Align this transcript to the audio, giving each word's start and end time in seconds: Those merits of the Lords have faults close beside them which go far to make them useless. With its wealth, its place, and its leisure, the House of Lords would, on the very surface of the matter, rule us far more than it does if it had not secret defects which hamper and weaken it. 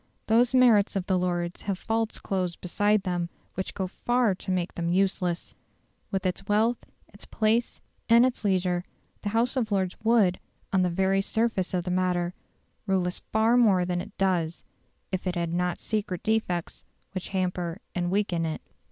Those 0.25 0.55
merits 0.55 0.95
of 0.95 1.05
the 1.05 1.15
Lords 1.15 1.61
have 1.61 1.77
faults 1.77 2.17
close 2.17 2.55
beside 2.55 3.03
them 3.03 3.29
which 3.53 3.75
go 3.75 3.85
far 3.85 4.33
to 4.33 4.49
make 4.49 4.73
them 4.73 4.91
useless. 4.91 5.53
With 6.09 6.25
its 6.25 6.47
wealth, 6.47 6.79
its 7.09 7.27
place, 7.27 7.79
and 8.09 8.25
its 8.25 8.43
leisure, 8.43 8.83
the 9.21 9.29
House 9.29 9.55
of 9.55 9.71
Lords 9.71 9.95
would, 10.03 10.39
on 10.73 10.81
the 10.81 10.89
very 10.89 11.21
surface 11.21 11.71
of 11.75 11.83
the 11.83 11.91
matter, 11.91 12.33
rule 12.87 13.05
us 13.05 13.19
far 13.31 13.55
more 13.57 13.85
than 13.85 14.01
it 14.01 14.17
does 14.17 14.63
if 15.11 15.27
it 15.27 15.35
had 15.35 15.53
not 15.53 15.79
secret 15.79 16.23
defects 16.23 16.83
which 17.11 17.29
hamper 17.29 17.77
and 17.93 18.09
weaken 18.09 18.43
it. 18.43 18.61